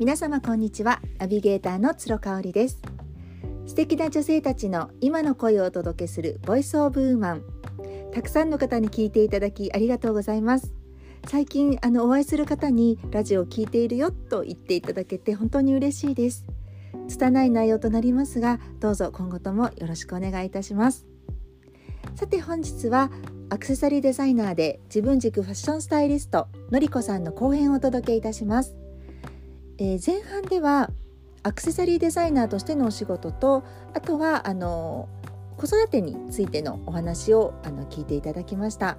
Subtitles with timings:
[0.00, 1.02] 皆様こんにちは。
[1.18, 2.80] ナビゲーターの鶴香織です。
[3.66, 7.42] 素敵な女性たちの今の声をお届けするボイスオブウーマン。
[8.10, 10.72] たくさんの方に聞いていただきありがとうございます。
[11.28, 16.46] 最近あのお会いする方にラジオを聞いているよと言っていただけて本当に嬉しいです。
[17.08, 21.04] 拙い内容となりますがどうぞ今後ともよろしくお願いいたします。
[22.14, 23.10] さて本日は
[23.50, 28.79] アクセサリーデザイナーで自分軸ファッションスタイリストのりこさんの後編をお届けいたします。
[29.80, 30.90] えー、前半では
[31.42, 35.08] アクセサリーデザイナーとしてのお仕事とあとはあの
[35.56, 38.98] 子育てについてのお話をあの聞いていただきました。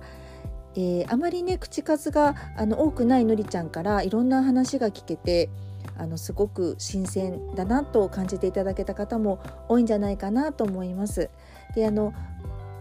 [0.73, 5.49] えー、あまりね口数があの多くないのりちゃんからいろんな話が聞けて
[5.97, 11.29] あのすごく新鮮だなと感じていただけた方も多いんじゃないかなと思います。
[11.75, 12.13] であの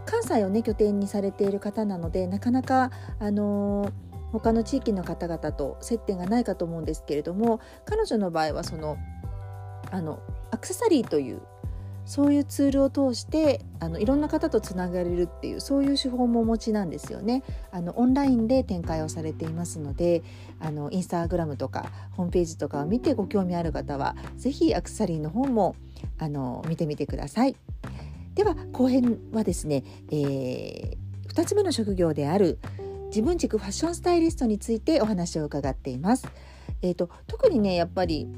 [0.07, 8.97] 関西をね拠点にされている方なのでなかなかあのー他の地域の方々と接点がないかと思うんですけれども彼女の場合はその
[9.91, 11.43] あのアクセサリーという
[12.05, 17.45] そういうツールを通してあのいろんな方とつながれるっていうそういう手法もお持ちなんですよね。
[17.71, 20.23] あのオンラインで展開をされていますので
[20.59, 25.77] あのインスタグラムとかホームページとかを見てご興味ある方は是非アクセサリーの方も
[26.19, 27.55] あの見てみてください。
[28.35, 30.97] では後編はですね、えー、
[31.29, 32.59] 2つ目の職業である
[33.11, 36.29] 自分軸ファッションスタイリストについてお話を伺っています。
[36.81, 38.29] えーと、特にねやっぱり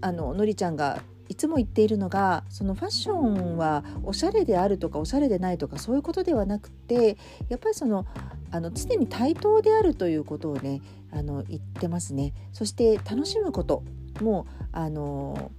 [0.00, 7.16] あののりちゃんがいつも言っているのがそのファッションはおしゃれであるとかおしゃれでないとかそういうことではなくて
[7.48, 8.06] やっぱりその
[8.50, 12.32] あの常に対等であるということをねあの言ってますね。
[12.52, 13.82] そして楽しむこと
[14.20, 15.50] もあの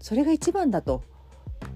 [0.00, 1.02] それが一番だと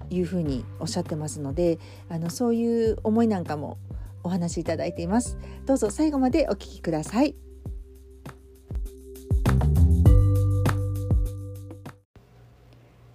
[0.09, 3.77] いうふうにおっしゃってますのであのそういう思いなんかも
[4.23, 5.39] お話しいただいています。
[5.67, 7.35] どうぞ最後までお聞きください。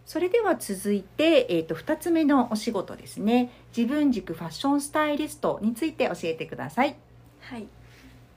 [0.06, 3.52] それでは続いて、えーと、2つ目のお仕事ですね。
[3.76, 6.98] 自分軸ファッションスタイリストについて教えてください。
[7.42, 7.68] はい。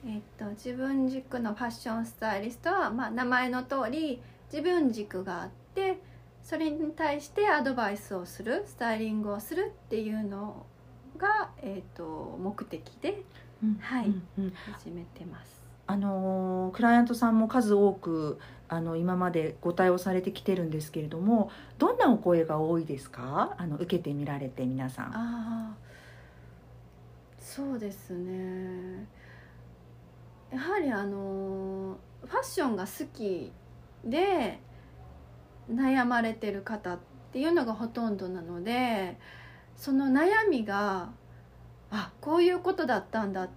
[0.06, 4.20] えーと、と自分軸のファッションスタイリストは、まあ、名前の通り
[4.52, 5.98] 自分軸があって
[6.42, 10.66] それに対してアドバイスをするスタイリングをするっていうの
[11.20, 13.22] が、えーと、目的で、
[13.62, 15.60] うん、はい、うんうん、始めてます。
[15.86, 18.38] あのクライアントさんも数多く
[18.68, 23.56] あの今までご対応されてきてるんですけれどもどんなお声が多いですか？
[23.58, 25.10] あの受けてみられて皆さん。
[25.12, 25.76] あ
[27.40, 29.08] そうですね
[30.52, 33.50] やはりあのファッションが好き
[34.04, 34.60] で
[35.68, 36.98] 悩まれてる方っ
[37.32, 39.18] ていうのがほとんどなので
[39.80, 41.08] その悩みが
[41.90, 43.48] あこういうことだったんだっ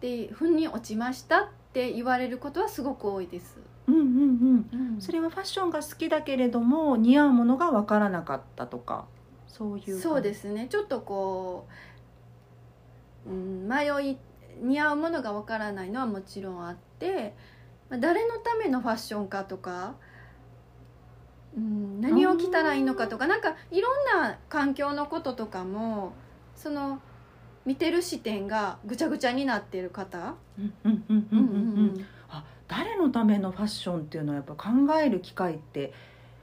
[0.00, 3.56] てふに落ちましたって言われることはすごく多いです。
[3.86, 9.04] うんうんうん、うん、それはファッションが好きだけれども似合うものが分からなかったとか
[9.46, 10.66] そういうそうですね。
[10.68, 11.68] ちょっとこ
[13.24, 14.18] う、うん、迷い
[14.60, 17.32] 似合うものが分からないのはもちろんあって
[17.90, 19.94] 誰のためのファッションかとか
[21.56, 26.12] うん、何を着たらいいのかとかなんかいろんな環境のこととかも
[26.56, 27.00] その
[27.64, 30.34] 見てる視点がぐちゃぐちゃになってる方？
[32.66, 34.70] 誰のためのファッションっていうのはやっぱ考
[35.00, 35.92] える機会って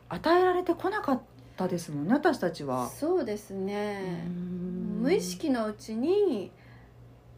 [0.08, 1.22] 与えられてこなかっ
[1.58, 2.90] たですもんね私たちは。
[2.90, 4.24] そうですね。
[4.28, 6.52] 無意識のうちに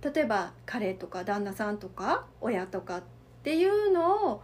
[0.01, 3.03] 例えば彼とか旦那さんとか親とかっ
[3.44, 4.44] ていうのを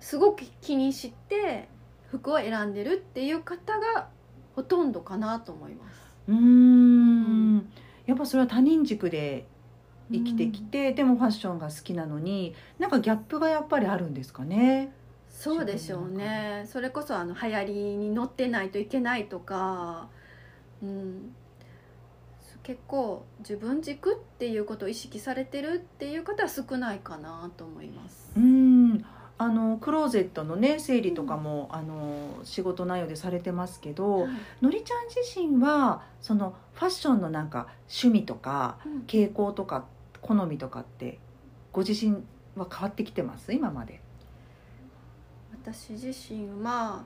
[0.00, 1.68] すごく気にして
[2.10, 4.08] 服を選んでるっていう方が
[4.56, 6.08] ほとんどかなと思います。
[6.28, 7.58] うん
[8.06, 9.46] やっぱそれは他人軸で
[10.10, 14.92] 生きてきて、でもファッションが好きなのになんかギャップがやっぱりあるんですかね？
[15.30, 20.08] そうでしょうねそれこそあの流行りに乗ってないといけないとか、
[20.82, 21.34] うん、
[22.62, 28.32] 結構自分軸っていうことを意識されてるっていう方は少ないかなと思います。
[28.36, 28.77] うん
[29.40, 34.30] あのクローゼットのね整理とかも、うん、あの仕事内容でされてますけど、はい、
[34.60, 39.84] のりちゃん自身はそのファッションのなんか趣味とか、うん、傾向とか
[40.20, 41.20] 好みとかって
[41.72, 42.24] ご自身
[42.56, 43.52] は変わってきてます？
[43.52, 44.00] 今まで。
[45.62, 47.04] 私自身は、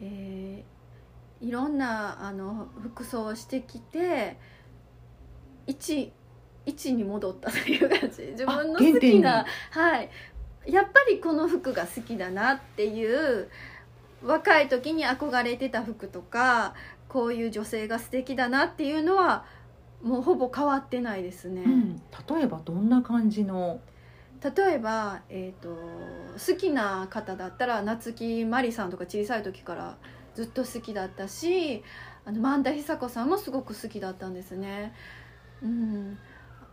[0.00, 4.36] えー、いろんなあの服装をしてきて
[5.66, 6.12] 一
[6.66, 8.22] 一に戻ったという感じ。
[8.32, 10.10] 自分の好きな、はい、
[10.66, 13.48] やっぱりこの服が好きだなっていう
[14.22, 16.74] 若い時に憧れてた服とか
[17.08, 19.44] こういう女性が素敵だなっていうのは
[20.02, 21.96] もうほぼ変わってないですね、うん、
[22.36, 23.80] 例えばどんな感じの？
[24.42, 29.96] 例えば、えーと、好きな方だったら夏木マリさんとか小さい時から
[30.34, 31.84] ずっと好きだったし
[32.24, 34.94] あの萬田久子さんもすごく好きだったんですね。
[35.62, 36.18] うん、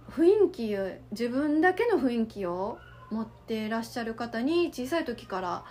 [0.10, 0.76] 雰囲気
[1.12, 2.80] 自分だけの雰囲気を
[3.12, 5.66] 持っていらっしゃる方に小さい時から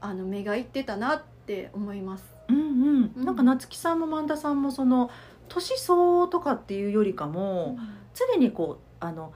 [0.00, 2.34] あの目がいってたなって思います。
[2.48, 5.10] うんうん、なんか夏木さんも萬田さんもその
[5.48, 9.32] 年相応とかっていうよりかも、うん、常にこうあの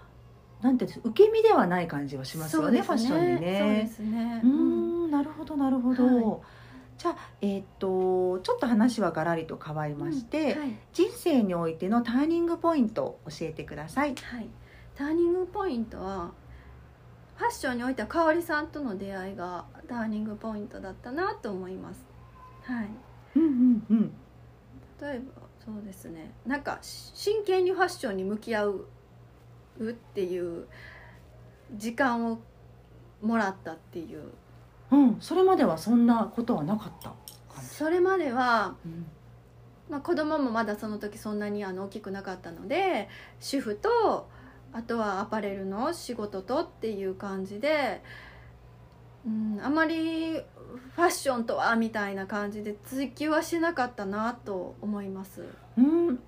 [0.63, 3.59] なんて受け身ではない感じはしますよね、ね、ファッションにね。
[3.61, 4.41] そうですね。
[4.43, 6.05] うん、なるほどなるほど。
[6.05, 6.41] はい、
[6.97, 14.15] じゃあえー、っとちょっと話はがらりと変わりまして、うんはい、人生においてのターニングポイントを教えてください。
[14.15, 14.49] はい。
[14.95, 16.33] ターニングポイントは
[17.37, 22.05] ファッションにおいては香織さんとの出会いがターニングポイントだったなと思います。
[22.63, 22.89] はい。
[23.37, 24.13] うんうんうん。
[25.01, 26.33] 例えばそうですね。
[26.47, 28.87] なんか真剣にファッションに向き合う
[29.83, 30.67] っていう
[31.77, 32.39] 時間を
[33.21, 34.23] もらったっていう。
[34.93, 35.17] うん。
[35.21, 37.13] それまではそんなことはなかった
[37.61, 38.77] それまでは。
[38.85, 39.07] うん
[39.91, 43.09] まあ、子供もまだその時そんなにあの大きくなかったので
[43.39, 44.29] 主婦と
[44.75, 48.03] あとはアパレルの仕事とっていう感じで、
[49.25, 55.47] うん、あまりファッションとはみたいな感じで追求はしなかったなと思います。
[55.79, 56.17] うん。
[56.17, 56.21] で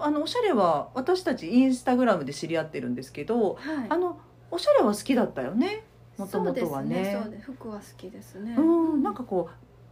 [0.00, 4.18] あのおしゃれは私たちインスタグラムで知り合ってるんですけど、はい、あの
[4.50, 5.84] おしゃれは好きだったよね？
[6.16, 7.18] もともとはね。
[7.22, 8.56] そうです服は好きですね。
[8.58, 8.62] う
[8.96, 9.02] ん。
[9.02, 9.48] なんかこ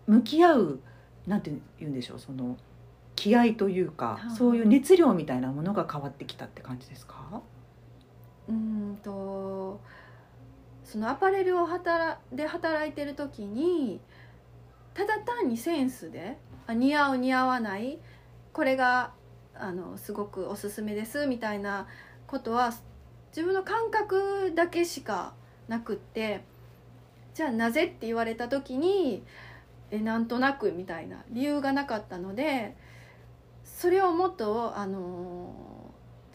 [0.08, 0.80] う向き合う
[1.26, 2.56] なんて言うんでしょうその
[3.14, 7.40] 気合というか、そういう熱量みたいなものが変わってきたって感じですか？
[8.48, 9.80] うんと
[10.84, 14.00] そのアパレルを働で働いてる時に
[14.94, 17.98] ただ単にセンスであ似合う似合わない
[18.52, 19.12] これが
[19.54, 21.86] あのすごくおすすめですみたいな
[22.26, 22.72] ことは
[23.30, 25.34] 自分の感覚だけしか
[25.68, 26.42] なくって
[27.34, 29.22] じゃあなぜって言われた時に
[29.90, 32.76] えなんとなくみたいな理由がなかったので
[33.64, 35.52] それをもっとあの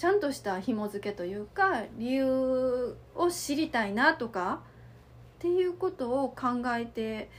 [0.02, 4.62] ちゃんとした紐付けというか理由を知りたいなとか
[5.36, 7.30] っていうことを考えて、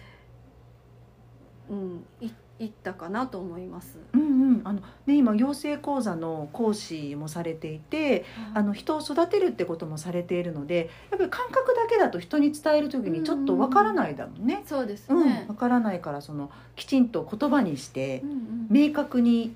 [1.69, 2.31] うん、い
[2.61, 3.99] いったかなと思います。
[4.13, 4.25] うんう
[4.59, 8.25] ん、あのね今養成講座の講師もされていて、
[8.55, 14.61] あの人を育てるってこともされているので、やっぱり感覚だけだと人に伝える時にちょっとわからないだろうね。
[14.63, 15.17] うん、そうですね。
[15.17, 18.23] わ、うん、からないからそのきちんと言葉にして、
[18.71, 19.47] 明確に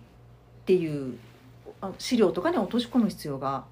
[0.62, 1.16] っていう
[1.98, 3.64] 資料とかに落とし込む必要が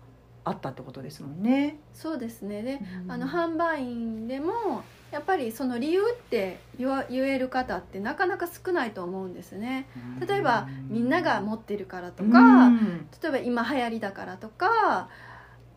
[0.45, 1.79] あったってことですもんね。
[1.95, 2.62] そうですね。
[2.62, 9.87] で、うん、あの販売員でもやっぱりその理由って言える方ってなかなか少ないと思うんですね。
[10.27, 15.09] 例えばみんなが持ってるからとか、うん、例えば今流行りだからとか、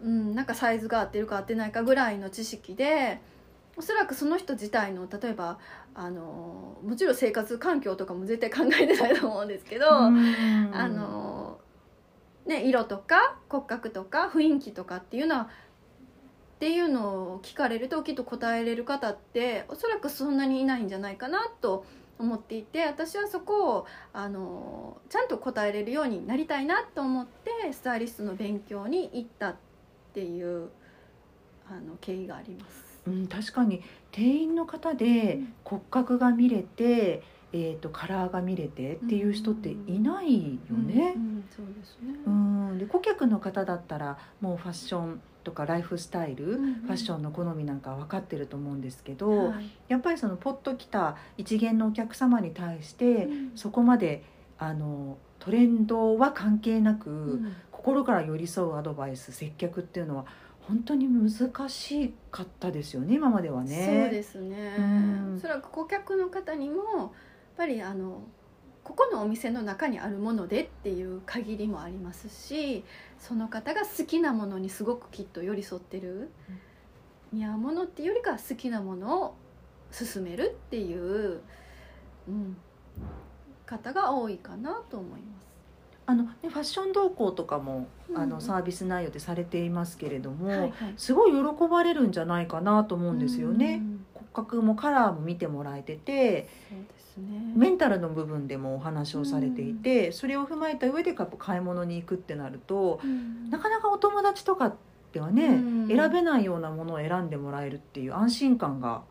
[0.02, 3.22] うん、なんかサイズが合ってるか合ってないかぐらいの知識で
[3.78, 5.60] おそらくその人自体の例えば
[5.94, 11.47] あのもちろん生活環境とかも絶対考えてないと思うんですけど、あの
[12.48, 21.86] ね、色とか骨格とか雰囲気とかっていうのはっていうのを聞かれるときっと答えれる方っておそらくそんなにいないんじゃないかなと
[22.18, 29.56] 思っていて私はそこをあのちゃんと答えれるようになりたいなと思ってスタイリストの勉強に行ったっ
[30.14, 30.70] ていう
[31.70, 33.02] あの経緯があります。
[33.06, 41.16] うん、確かに店員の方で骨格が見れて、うんえーと、カラーが見れてっていう人っていないよね。
[41.56, 42.78] そうですね。
[42.78, 54.24] で顧客の方だったらもうファッションとかライフスタイル、うんうん、ファッションの好みなんか分かってると思うんですけど、はい、やっぱりそのポッと来た一元のお客様に対して、うん、そこまで
[54.58, 60.26] あのトレンドは関係なく、うん、心から寄り添うアドバイス接客っていうのは
[60.68, 61.30] 本当に難
[61.70, 64.02] しかったですよね今まではね。
[64.04, 67.14] そうですね、うん、おそらく顧客の方にも
[67.58, 68.22] ぱりあの
[68.84, 72.86] ここのお店の中にあるものでっていう限りもありますし
[73.20, 76.30] その方が好きなものにすごくきっと寄り添ってる、
[77.34, 79.36] 似合うものっていうよりか好きなものを
[79.92, 81.42] 勧めるっていう、
[82.28, 82.56] うん、
[83.66, 85.48] 方が多いかなと思います。
[86.06, 93.82] あのね、ファッション動向とかも、あのサービス内容でされていますけれども、はいはい、すごい喜ばれるんじゃないかなと思うんですよね。
[93.82, 93.97] 骨
[94.38, 96.48] 格もカラーも見てもらえてて、
[97.18, 104.76] ね、メンタルの部分でもお話をされていて、うん、それを踏まえた上で買い物に行くってなると、うん、なかなかお友達とか
[105.14, 109.02] ではね、うん、選べないようなものを選んでもらえるっていう安心感が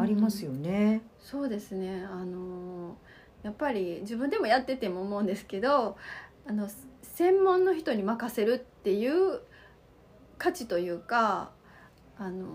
[0.00, 1.02] ありますよね。
[1.20, 2.06] そうですね。
[2.10, 2.96] あの
[3.42, 5.96] やっぱり自分でもやってても思うんですけど
[6.46, 6.68] あの
[7.02, 9.40] 専門の人に任せるっていう
[10.38, 11.50] 価値というか
[12.18, 12.48] あのや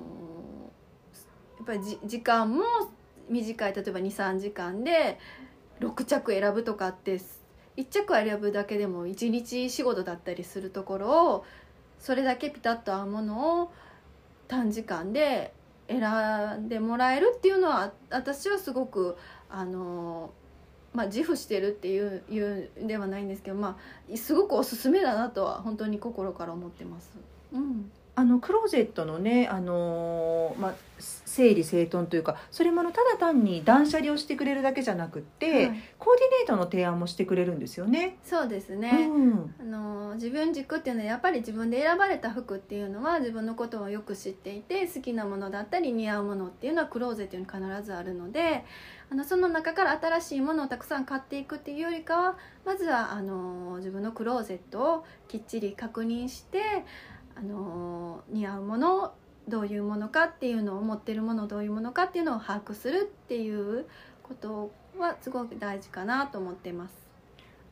[1.64, 2.64] っぱり時間も
[3.30, 5.18] 短い例えば23時間で
[5.80, 7.20] 6着選ぶとかって
[7.78, 11.46] 1着選ぶだけでも1日仕事だったりするところを
[12.00, 13.72] それだけピタッと合うものを
[14.48, 15.54] 短時間で
[15.88, 16.02] 選
[16.66, 19.18] んでもらえるっていうのは私はすごく
[19.50, 20.32] あの
[20.94, 23.80] まあ、自負してるっていういうではないんですけど、ま
[24.14, 27.10] あ、すごくおすすめだなとは本当に心から思ってます。
[27.52, 38.18] うんあのクローゼットのね、あのー、まあ、整理整頓というかそれものただ単に断捨離をしてくれるだけじゃなくて、はい、コーディネートの提案もしてくれるんですよね。
[38.24, 48.64] そうですね、うん、あの自分軸っていうのはやっぱり自分で選ばれた服っていうのは自分のことをよく知っていて好きなものだったり似合うものっていうのはクローゼットに必ずあるので
[49.10, 56.62] あのその中から新しいものをたくさん買っていくっていうよりかはまずはあの自分のクローゼットをきっちり確認して
[57.36, 59.14] あの似合うもの
[59.48, 63.86] どういうものかっていうのを持ってるものどういうものかっていうのを把握するっていう
[64.22, 67.04] ことはすごく大事かなと思ってます。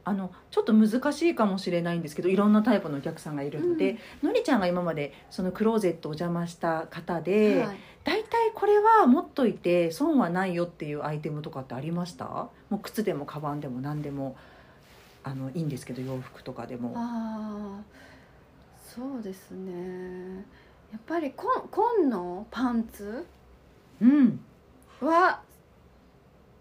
[0.03, 12.25] あのちょっと難しいかもしれないんですけどいろんなタイプのお客さんがいるので、うん、のりちゃんが今までそのクローゼットを邪魔した方で、はい、大体これは持っといて損はないよっていうアイテムとかってありました？
[12.25, 14.35] もう靴でもカバンでも何でも
[15.23, 16.93] あのいいんですけど洋服とかでも。
[16.95, 17.79] あ
[18.95, 20.45] そうですね。
[20.91, 23.25] やっぱり紺のパンツ？
[24.01, 24.39] うん。
[24.99, 25.41] は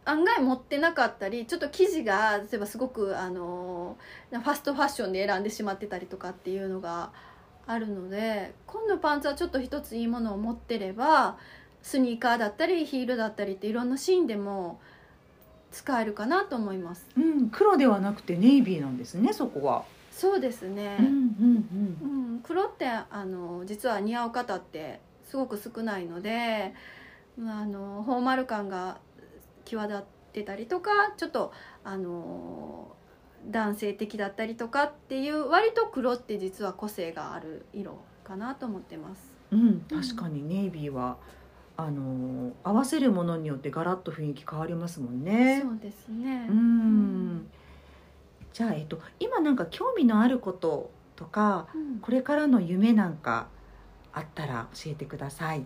[0.05, 3.97] 案外持ってなかったりちょっと生地が例えばすごくあの
[4.31, 7.13] ファストファッションで選んでしまってたりとかっていうのが
[7.67, 11.37] あるので紺のパンツはちょっと一ついいものを持ってれば
[11.83, 14.81] スニーカーだったりヒールだったりっていろんなシーンでも
[15.73, 17.07] 使えるかなと思います。
[17.17, 19.85] うん、黒ではなくてネイビーなんですねそこは。
[20.11, 26.75] そうですね、うんうんうんうん、黒ってあの実は似合う方ってすごく少ないので
[27.39, 28.99] あのフォーマル感が
[29.65, 31.53] 際立ってたりとかちょっと
[31.85, 32.95] あの
[33.49, 39.33] 男性的だったりとかっていう割と黒って実は個性がある色かなと思ってます。
[39.53, 41.17] うん、確かにネイビーは、
[41.83, 45.61] あの合わせるものによってガラッと雰囲気変わりますもんね。
[45.63, 46.47] そうですね。
[46.49, 47.51] うん。
[48.53, 53.49] じゃあ、えっと、今なんか興味のあることとか、うん、これからの夢なんか
[54.13, 55.65] あったら教えてください。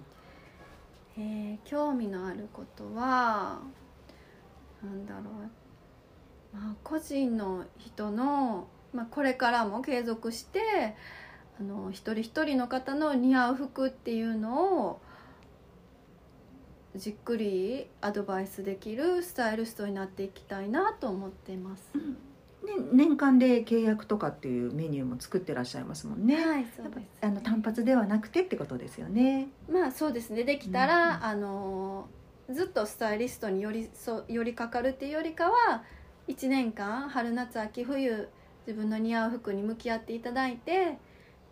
[1.17, 3.61] えー、興味のあることは
[4.83, 10.97] なんだろう、まあ、個人の人の、まあ、これからも継続して
[11.61, 15.01] あの一人一人の方の似合う服っていうのを
[16.97, 21.91] じっくりアドバイスできるスタイリストになっていきたいなと思ってます。
[21.95, 22.17] うん
[22.93, 26.37] 年間で契約とかっていうメニューも作ってらっしゃいますもんね。
[26.37, 29.49] はい、そうです、あの単発ではなくてってことですよね。
[29.71, 30.45] まあそうですね。
[30.45, 32.09] できたら、うん、あの
[32.51, 35.83] ずっとスタイリストによりそ寄りかかるっていうよりかは
[36.29, 38.29] 1年間春夏秋冬
[38.67, 40.99] 自分の似合う服に向き合っていただいて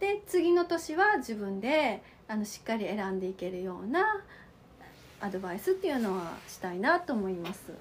[0.01, 4.23] で次の年は自分であのしっかり選んでいけるような
[5.23, 7.73] アドバイスっていうのはしたいなと思います。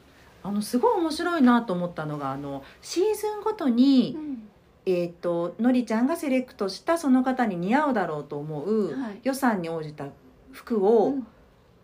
[0.43, 4.49] あのすごい面白いなと思ったのがあのシーズンごとに、うん、
[4.85, 10.07] えーと、のりちゃんがセレクトしたその方に似合うだろうと思う、はい、予算に応じた
[10.51, 11.27] 服を、うん、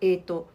[0.01, 0.47] えーと、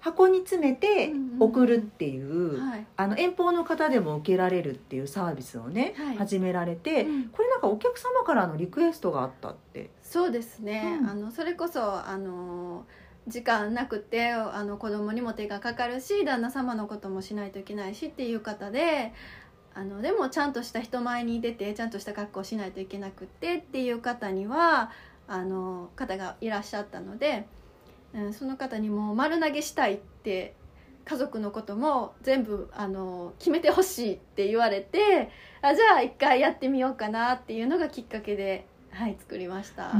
[0.00, 9.90] 箱に詰めて送るっていう、うんはい、あの遠方の方でも受けられるっていうサービスをね、はい、始められて、これなんかお客様からのリクエストがあったって。
[10.02, 12.84] そうですね、あのそれこそあの
[13.28, 19.12] 時間なくてあの子供にも手がかかるし旦那様のこともしないといけないしっていう方で
[19.74, 24.90] あのでもちゃんとした人前に出てちゃんとした格好しないといけなくてっていう方には
[25.28, 27.46] あの方がいらっしゃったので、
[28.14, 30.54] うん、その方にも丸投げしたいって
[31.04, 35.30] 家族のことも全部あの決めてほしいって言われて
[35.62, 39.92] あじゃあ一回やってみようかなっていうのがきっかけではい作りました。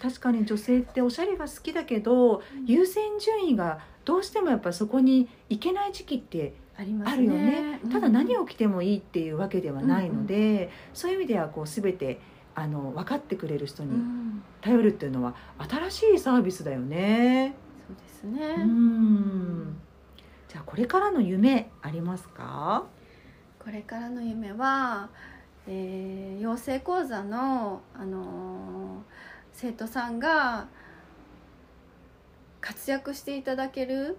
[0.00, 12.20] 確かに女性っておしゃれが好きだけど、うん、優先順位がどうしてもやっぱそこに行けない時期ってあるよね、ね、ただ何を着てもいいっていうわけではないので、うんうん、そういう意味ではこう全て
[12.54, 13.90] あの分かってくれる人に
[14.60, 17.54] 頼るっていうのは新しいサービスだよね。
[18.22, 18.62] そうですね。
[18.62, 19.76] うん。
[20.48, 22.84] じゃあこれからの夢ありますか？
[23.58, 25.08] これからの夢は
[25.66, 29.02] えー、養成講座の、あのー、
[29.52, 30.66] 生徒さんが
[32.60, 34.16] 活躍していただける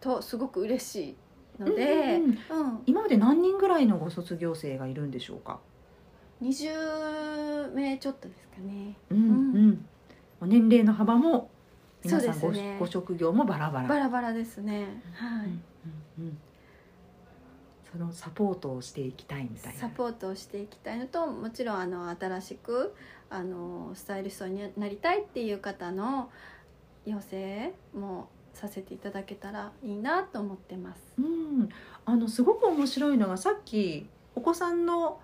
[0.00, 1.16] とすごく嬉し
[1.58, 5.60] いので、うん、うんうん、今まで何人ぐらいのご卒業生がいるんでしょうか
[6.42, 8.96] ？20名ちょっとですかね。
[9.10, 9.86] うん、
[10.40, 11.50] うん、年齢の幅も
[12.02, 12.76] 皆さんご,、ね。
[12.78, 13.88] ご職業もバラバラ。
[13.88, 15.02] バラバラですね。
[15.12, 15.62] はい、うん
[16.18, 16.38] うんうん
[17.90, 19.80] そのサポートをしていきたいみたいな。
[19.80, 22.94] サポートをしていきたいのともちろんあの新しく
[23.28, 26.30] あのスタイリストになりたいっていう方の
[27.04, 31.00] 養成もさせていただけたらいいなと思ってます。
[31.18, 31.68] うん、
[32.04, 35.20] あのすごく面白いのがさっきお子さんの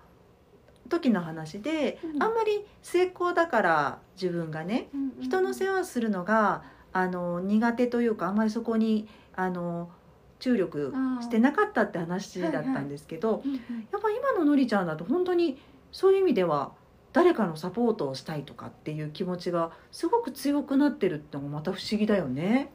[0.89, 2.23] 時の話で、うん。
[2.23, 9.89] あんまり末っ子だから自分がね人の世話するのがあの苦手というかあんまりそこにあの
[10.39, 13.55] 注力してなかったって話だったんですけど、うんうん。
[13.55, 15.57] やっぱ今ののりちゃんだと本当に
[15.91, 16.73] そういう意味では
[17.13, 22.71] 誰かのサポートをしたいとかっていう気持ちがすごく強くなってるってのがまた不思議だよね。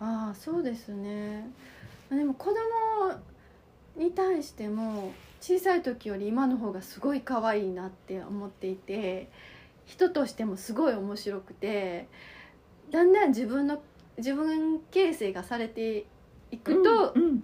[0.00, 1.50] ああそうですね。
[2.10, 2.56] でも子供
[3.96, 9.30] に対しても小さい時より今の方がすごい可愛いなって思っていて
[9.86, 12.08] 人としてもすごい面白くて
[12.90, 13.82] だんだん自分の
[14.18, 16.06] 自分形成がされて
[16.50, 17.42] いくと、うんうん。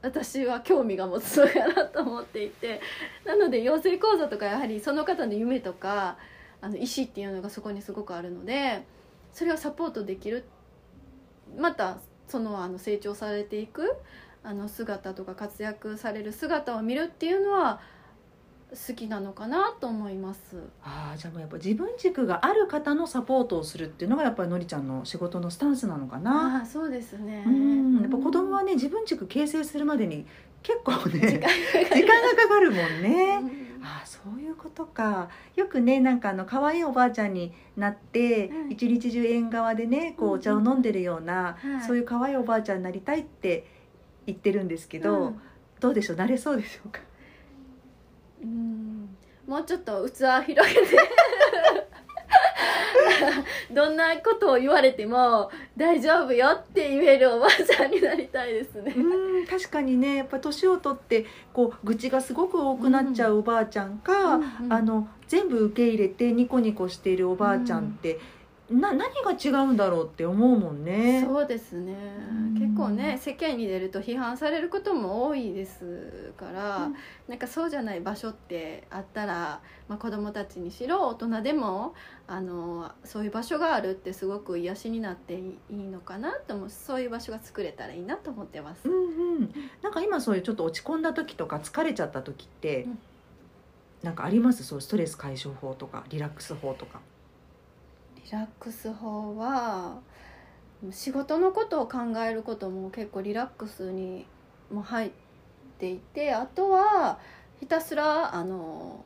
[0.00, 2.80] 私は興味が持つのかなと思っていて
[3.24, 6.18] なので養成講座とかやはりその方の夢とか
[6.60, 8.84] あの意思っていうのがそこにすごくあるので
[9.32, 10.44] それをサポートできる
[11.56, 13.96] またそのあの成長されていく
[14.44, 17.80] あの姿とか活躍される姿を見るっていうのは
[18.70, 20.40] 好きなのかなと思います。
[20.82, 26.58] ああじゃあもうやっぱ自分軸がある方のサポートをするっていうのがやっぱりのりちゃんの仕事のスタンスなのかな。
[26.58, 27.44] ああそうですね。
[27.46, 28.00] うん。
[28.02, 30.26] やっぱ子供はね自分軸形成するまでに
[30.62, 31.48] 結構ね時間が
[31.96, 33.38] 時間がかかるもんね。
[33.40, 33.84] うん。
[33.84, 35.30] ああそういうことか。
[35.56, 38.74] よくねなんかあの可愛いおばあちゃんになって、はい。
[38.74, 41.86] 一日中縁側でねこううんお茶を飲んでるような、はい。
[41.86, 43.66] そういう可愛いおばあちゃんになりたいって
[44.26, 45.40] 言ってるんですけど、うん。
[45.80, 46.16] どうでしょう？
[46.16, 47.00] なれそうでしょうか？
[48.42, 49.08] うん。
[49.46, 50.96] もうちょっと器広げて。
[53.72, 58.94] どんなことを言われても大丈夫よって言えるおばあちゃんになりたいですね。
[58.96, 60.16] うん確かにね。
[60.16, 68.18] やっぱ年を取ってこう愚痴がすごく多くなっちゃうおばあちゃんか、うんうんあの全部受け入れてニコニコしているおばあちゃんって、
[68.70, 71.24] な何が違うんだろうって思うもんね。
[71.26, 71.94] そうですね。
[72.30, 72.54] うん。
[72.54, 76.94] 結構ね世間に出ると批判されることも多いですから、うん。
[77.28, 81.94] なんかそうじゃない場所ってあったら、まあ、子供たちにしろ大人でも
[82.26, 86.70] あのそういう場所があるってすごく癒しになっていいのかなと思う。
[86.70, 88.88] そういう場所が作れたらいいなと思ってます。
[88.88, 92.98] うんうん、なんか今そういうちょっと落ち込んだ時とか疲れちゃった時って、うん。
[94.02, 94.62] なんかあります？
[94.62, 97.00] そうストレス解消法とかリラックス法とか。
[98.30, 100.00] リラックス法は
[100.90, 104.26] 仕事のことを考えることも結構リラックスに
[104.70, 105.10] も入っ
[105.78, 107.18] ていてあとは
[107.58, 109.02] ひたすらあの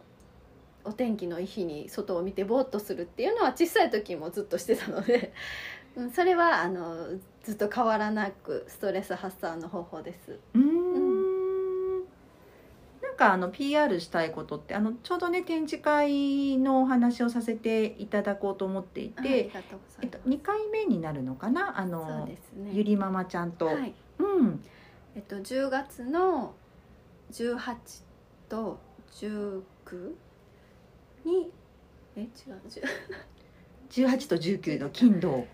[0.85, 5.33] お天気のいい日に外を見てぼーっとするっていうのは小さい時もずっとしてたので、
[6.13, 7.07] それはあの
[7.45, 10.37] ずっと変わらなくストレス発散の方法です。
[10.57, 10.72] うん
[13.13, 20.01] なんかあの PR したいことってあのちょうどね展示会のお話をさせていただこうと思っていて、います。
[20.27, 21.79] 2回目になるのかな？
[21.79, 22.39] あのね。
[22.73, 23.67] ゆりママちゃんと。
[23.67, 23.95] はい。
[24.19, 24.65] うん
[25.15, 26.55] えっと10月の
[27.33, 27.59] 18
[28.49, 28.79] と
[29.13, 29.63] 19
[31.27, 31.51] に
[32.17, 32.29] え違う
[32.67, 32.83] 10
[33.91, 35.47] 18と19の金土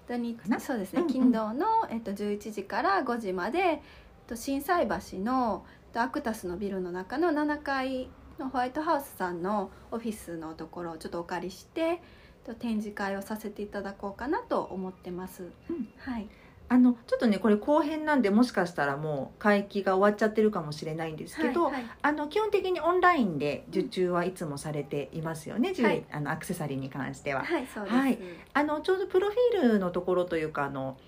[0.60, 3.80] そうですねうんうん金土の、えっと、11時から5時まで、えっ
[4.28, 11.98] と、心斎橋のえっとアクタスのビルの中の7階のホワイトハウスさんのオフィスのところをちょっとお借りしてえっ
[12.44, 15.50] と展示会をさせていただこうかなと思ってます。
[15.70, 16.28] うんはい、
[16.68, 27.44] あのちょっとねこれ後編なんでもしかしたらもう会期が終わっちゃってるかもしれないんですけど、はいはいあの基本的にオンラインで受注はいつもされていますよね、ジュエはいあのアクセサリーに関しては。
[27.44, 27.96] はい、そうです。
[27.96, 28.18] はい
[28.52, 30.98] あのちょうどプロフィールのところというかあの、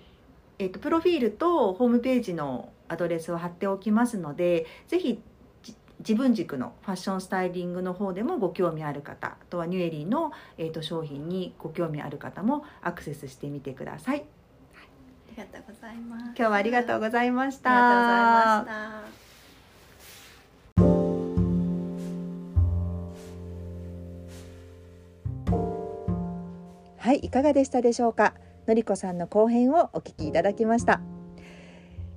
[0.57, 5.21] えっとプロフィールとホームページのアドレスを貼っておきますのでぜひ
[5.63, 14.23] じ自分軸のファッションスタイリングの方でもご興味ある方あとはニュエリーの、えっと商品にご興味ある方もアクセスしてみてください。
[14.23, 14.23] あ
[15.31, 16.23] りがとうございます。
[16.25, 17.71] 今日はありがとうございました。
[17.71, 19.15] ありがとうございまし
[26.97, 27.01] た。
[27.07, 28.33] はい、いかがでしたでしょうか？
[28.67, 31.01] のりこさんの後編をお聞きいただきました。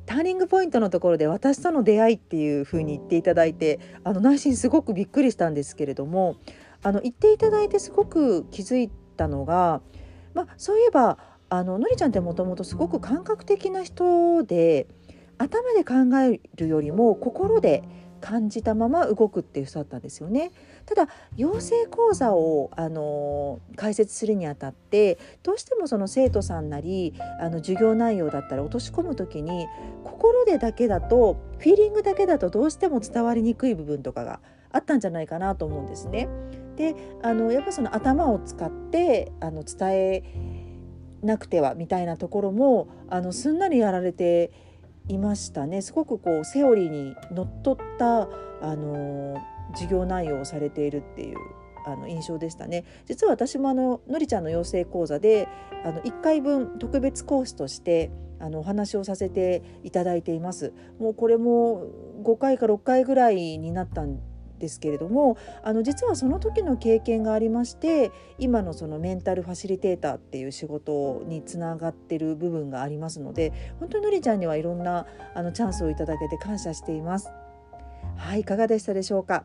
[0.07, 6.37] ターニングポイントのところで私との出会いっていう風に言っていただいてあの内心すごくびっくりしたんですけれども
[6.83, 9.81] あの言っていただいてすごく気づいたのが、
[10.35, 14.87] まあ、そういえばあののりちゃんってもともとすごく感覚的な人で
[15.39, 17.83] 頭で考えるよりも心で
[18.25, 20.51] 感じたまま動くっていう人だったんですよね。
[20.87, 29.67] ただ養成講座をあの解説するにあたってどうしてもその生徒さんなりあの授業内容だったら落とし込む時に
[30.05, 34.41] 心でだけだとフィーリングだけだとどうしても伝わりにくい部分とかが
[34.73, 36.27] あったんじゃないかなと思うんですね。
[36.77, 40.23] であのやっぱその頭を使ってあの伝え
[41.23, 44.51] なくてはみたいなところもあのすんなりやられて
[45.09, 45.83] いましたね。
[45.83, 48.29] すごくこうセオリーにのっとった
[48.63, 49.37] あの
[49.73, 51.39] 授業内容をされているっていう
[51.87, 52.85] あの印象でしたね。
[53.07, 55.49] 実は私もあののりちゃんの養成講座で
[55.85, 60.73] あの1回分特別講師としてあのお話をさせていただいています。
[60.99, 61.87] もうこれも
[62.23, 64.19] 5回か6回ぐらいになったん
[64.65, 77.31] ですけれどもあの実はその時の経験がありまして今のそのメンタルファシリテーターっていう仕事につながってる部分がありますので本当にのりちゃんにはいろんなあのチャンスをいただけて感謝しています。
[78.17, 79.45] はいいかがでしたでしょうか？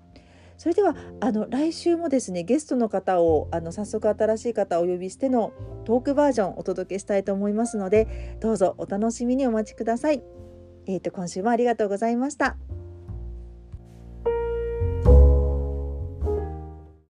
[0.58, 5.52] それではあの来週もですねゲストの方をあの早速新しい方をお呼びしての
[5.86, 10.24] トークバージョンお届けしたいと思いますのでどうぞお楽しみにお待ちください。
[10.88, 12.58] えーと今週もありがとうございました。